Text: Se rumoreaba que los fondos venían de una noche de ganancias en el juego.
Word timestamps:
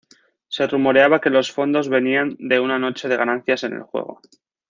Se 0.47 0.65
rumoreaba 0.65 1.21
que 1.21 1.29
los 1.29 1.51
fondos 1.51 1.87
venían 1.87 2.35
de 2.39 2.59
una 2.59 2.79
noche 2.79 3.07
de 3.07 3.17
ganancias 3.17 3.63
en 3.65 3.73
el 3.73 3.83
juego. 3.83 4.19